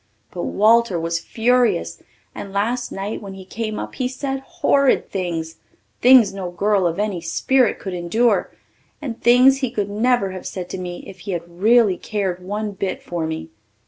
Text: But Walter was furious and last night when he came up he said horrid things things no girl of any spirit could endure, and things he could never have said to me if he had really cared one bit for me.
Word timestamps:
But 0.31 0.45
Walter 0.45 0.99
was 0.99 1.19
furious 1.19 2.01
and 2.33 2.51
last 2.51 2.91
night 2.91 3.21
when 3.21 3.35
he 3.35 3.45
came 3.45 3.77
up 3.77 3.93
he 3.93 4.07
said 4.07 4.39
horrid 4.39 5.11
things 5.11 5.57
things 6.01 6.33
no 6.33 6.49
girl 6.49 6.87
of 6.87 6.97
any 6.97 7.21
spirit 7.21 7.77
could 7.77 7.93
endure, 7.93 8.49
and 8.99 9.21
things 9.21 9.57
he 9.57 9.69
could 9.69 9.91
never 9.91 10.31
have 10.31 10.47
said 10.47 10.69
to 10.71 10.79
me 10.79 11.03
if 11.05 11.19
he 11.19 11.33
had 11.33 11.47
really 11.47 11.97
cared 11.97 12.41
one 12.43 12.71
bit 12.71 13.03
for 13.03 13.27
me. 13.27 13.51